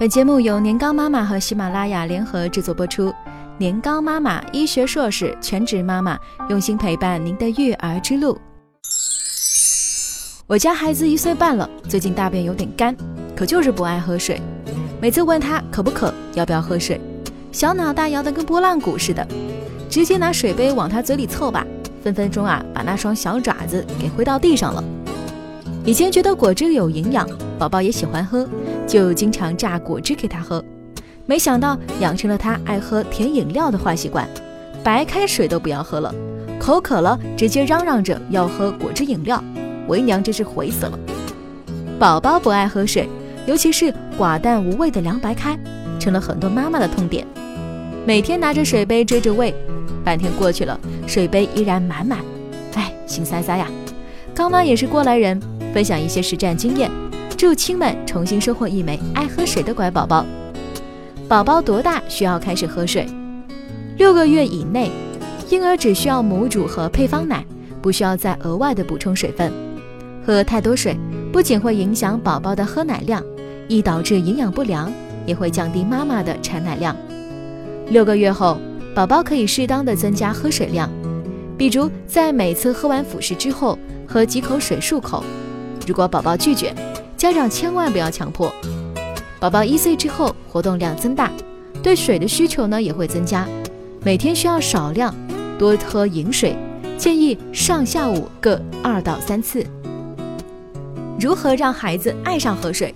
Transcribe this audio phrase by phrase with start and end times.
[0.00, 3.12] 本节目由年糕妈妈和喜马拉雅联合制作播出。
[3.58, 6.18] 年糕妈妈，医学硕士，全职妈妈，
[6.48, 8.40] 用心陪伴您的育儿之路。
[10.46, 12.96] 我家孩子一岁半了，最近大便有点干，
[13.36, 14.40] 可就是不爱喝水。
[15.02, 16.98] 每次问他渴不渴，要不要喝水，
[17.52, 19.28] 小脑袋摇得跟拨浪鼓似的，
[19.90, 21.62] 直接拿水杯往他嘴里凑吧，
[22.02, 24.82] 分分钟啊把那双小爪子给挥到地上了。
[25.84, 27.28] 以前觉得果汁有营养，
[27.60, 28.48] 宝宝也喜欢喝，
[28.86, 30.64] 就经常榨果汁给他喝。
[31.26, 34.26] 没想到养成了他爱喝甜饮料的坏习惯，
[34.82, 36.14] 白开水都不要喝了，
[36.58, 39.44] 口渴了直接嚷嚷着要喝果汁饮料，
[39.88, 40.98] 为娘真是悔死了。
[41.98, 43.06] 宝宝不爱喝水，
[43.46, 45.54] 尤其是寡淡无味的凉白开，
[45.98, 47.26] 成了很多妈妈的痛点。
[48.06, 49.54] 每天拿着水杯追着喂，
[50.02, 52.20] 半天过去了，水杯依然满满，
[52.74, 53.68] 哎，心塞塞呀。
[54.34, 55.38] 刚妈也是过来人，
[55.74, 56.90] 分享一些实战经验，
[57.40, 60.26] 祝亲们重新收获一枚爱喝水的乖宝宝。
[61.26, 63.06] 宝宝多大需要开始喝水？
[63.96, 64.90] 六个月以内，
[65.48, 67.42] 婴儿只需要母乳和配方奶，
[67.80, 69.50] 不需要再额外的补充水分。
[70.22, 70.94] 喝太多水
[71.32, 73.24] 不仅会影响宝宝的喝奶量，
[73.68, 74.92] 易导致营养不良，
[75.24, 76.94] 也会降低妈妈的产奶量。
[77.88, 78.58] 六个月后，
[78.94, 80.90] 宝宝可以适当的增加喝水量，
[81.56, 85.24] 比如在每次喝完辅食之后喝几口水漱口。
[85.86, 86.74] 如果宝宝拒绝，
[87.20, 88.50] 家长千万不要强迫。
[89.38, 91.30] 宝宝一岁之后，活动量增大，
[91.82, 93.46] 对水的需求呢也会增加，
[94.02, 95.14] 每天需要少量
[95.58, 96.56] 多喝饮水，
[96.96, 99.62] 建议上下午各二到三次。
[101.20, 102.94] 如何让孩子爱上喝水？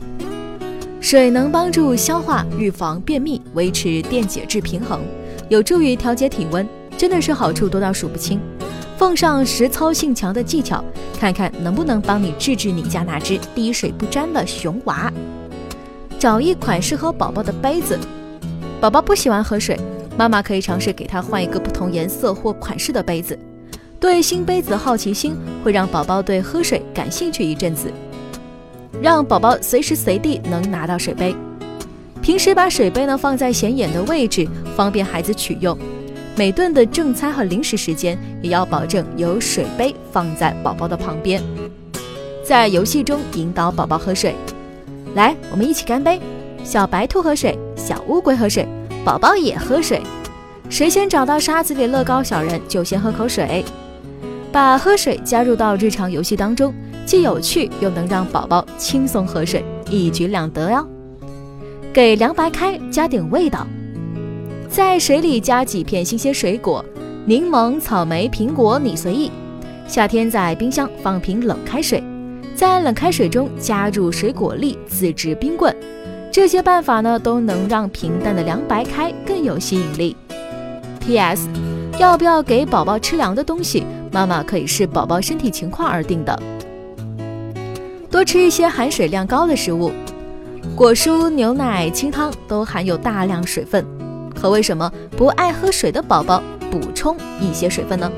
[1.02, 5.02] 水能帮助消化、预防便秘、维持电解质平衡，
[5.50, 8.40] 有助于调节体温，真的是好处多到数不清。
[8.96, 10.82] 奉上实操性强的技巧，
[11.18, 15.12] 看看能不能帮你治治你家那只滴水不沾的熊娃。
[16.18, 17.98] 找一款适合宝宝的杯子。
[18.80, 19.78] 宝宝不喜欢喝水，
[20.16, 23.38] 妈妈可以尝试给他换一个不同颜色或款式的杯子。
[23.98, 27.90] 对新杯子好奇心会让宝宝对喝水感兴趣一阵子。
[29.00, 31.34] 让宝宝随时随地能拿到水杯。
[32.20, 35.76] 平时把水杯呢放在显眼的位置，方便孩子取用。
[36.36, 41.40] 每顿的正餐和零食时间也要保证有水杯放在宝宝的旁边。
[42.44, 44.34] 在游戏中引导宝宝喝水。
[45.14, 46.20] 来，我们一起干杯！
[46.64, 48.66] 小白兔喝水，小乌龟喝水，
[49.04, 50.02] 宝宝也喝水。
[50.68, 53.64] 谁先找到沙子里乐高小人，就先喝口水。
[54.50, 56.74] 把喝水加入到日常游戏当中，
[57.06, 60.84] 既有趣又能让宝宝轻松喝水，一举两得哟。
[61.92, 63.64] 给凉白开加点味道，
[64.74, 66.84] 在水里加几片新鲜水果，
[67.26, 69.30] 柠檬、草莓、苹果你随意。
[69.86, 72.02] 夏天在冰箱放瓶冷开水。
[72.56, 75.72] 在冷开水中加入水果粒自制冰棍，
[76.32, 80.16] 这些办法呢都能让平淡的凉白开更有吸引力。
[80.98, 81.48] P.S.
[82.00, 86.36] 要不要给宝宝吃凉的东西，妈妈可以视宝宝身体情况而定的。
[88.10, 89.92] 多吃一些含水量高的食物，
[90.74, 93.86] 果蔬、牛奶、清汤都含有大量水分，
[94.44, 98.12] 可为什么不爱喝水的宝宝补充一些水分呢？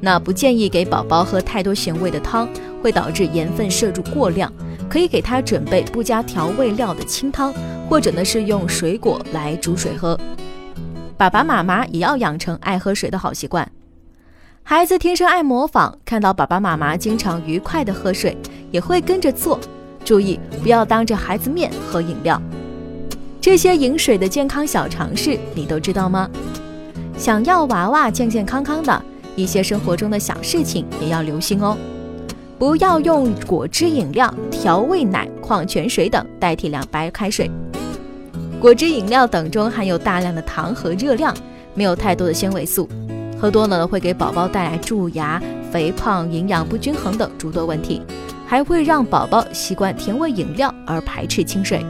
[0.00, 2.46] 那不建议给宝宝喝太多咸味的汤。
[2.82, 4.52] 会导致盐分摄入过量，
[4.86, 7.54] 可以给他准备不加调味料的清汤，
[7.88, 10.16] 或者呢是用水果来煮水喝。
[11.16, 13.66] 爸爸妈妈也要养成爱喝水的好习惯。
[14.62, 18.36] 孩子天生爱模仿，看到爸爸妈妈经常愉快的喝水，
[18.70, 19.58] 也会跟着做。
[20.04, 22.40] 注意不要当着孩子面喝饮料。
[23.46, 26.28] 这些饮水的健康小常识你都知道吗？
[27.16, 29.02] 想要娃娃健健康康的，
[29.36, 31.76] 一些生活中的小事情也要留心哦。
[32.58, 37.48] 不要用果汁饮料、调味奶、矿泉水等代替凉白开水。
[38.58, 41.32] 果汁饮料等中含有大量的糖和热量，
[41.72, 42.88] 没有太多的纤维素，
[43.40, 45.40] 喝多了会给宝宝带来蛀牙、
[45.70, 48.02] 肥胖、营养不均衡等诸多问题，
[48.44, 51.86] 还会让宝宝习惯甜味饮料而排斥清水。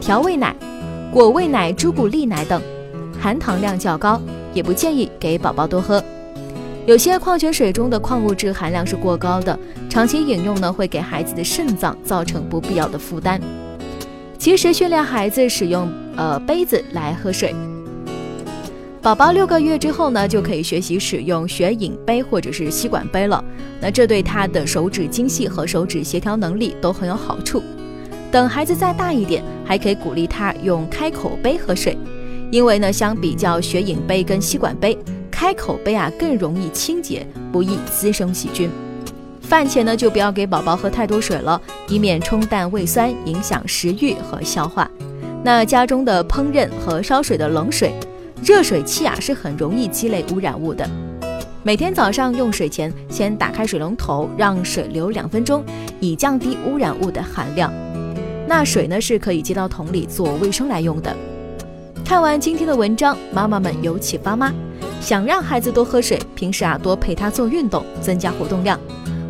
[0.00, 0.54] 调味奶、
[1.12, 2.60] 果味奶、朱古力奶等
[3.18, 4.20] 含糖量较高，
[4.52, 6.02] 也不建议给宝宝多喝。
[6.84, 9.58] 有些矿泉水中的矿物质含量是过高的，
[9.88, 13.40] 长期饮用呢会给孩子的肾脏造成不必要的负担。
[14.36, 17.54] 及时训练孩子使用呃杯子来喝水。
[19.00, 23.42] 宝宝六个月之后呢，就可以学习使用学饮杯或者是吸管杯了。
[23.80, 27.62] 那这对他的手指精细和手指协调能力都很有好处。
[28.30, 31.96] 等孩子再大一点，还可以鼓励他用开口杯喝水，
[32.50, 34.96] 因为呢，相比较学饮杯跟吸管杯。
[35.30, 38.70] 开口杯啊更容易清洁，不易滋生细菌。
[39.42, 44.90] 饭前呢就不要给宝宝喝太多水了，以免冲淡胃酸，影响食欲和消化。
[45.44, 47.92] 那家中的烹饪和烧水的冷水、
[48.42, 50.88] 热水器啊，是很容易积累污染物的。
[51.62, 55.62] 每天早上用水前，先打开水龙头，让水流两分钟，
[56.00, 57.70] 以降低污染物的含量。
[58.46, 61.14] 那水呢，是可以接到桶里做卫生来用的。
[62.04, 64.52] 看完今天的文章，妈妈们有启发吗？
[65.00, 68.78] 想让孩子多喝水，平时啊多陪他做运动，增加活动量，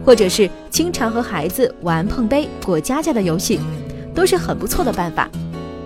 [0.04, 3.58] 或者是经常和孩子玩碰杯、过家家的游戏，
[4.14, 5.30] 都是很不错的办法。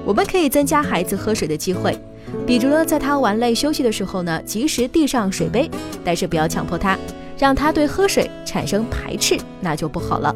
[0.05, 1.97] 我们可以增加孩子喝水的机会，
[2.45, 5.71] 比如呢，在他玩累休息的时候呢，及时递上水杯，
[6.05, 6.99] 但是不要强迫他，
[7.39, 10.35] 让他对喝水产生排斥，那就不好了。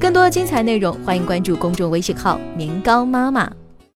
[0.00, 3.50] 更多精彩内容，欢迎关注公众微信号“年糕妈妈”。